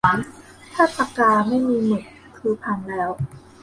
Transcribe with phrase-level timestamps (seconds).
[0.73, 2.03] ถ้าปากกาไม่มีหมึก
[2.37, 3.09] คือพังแล้ว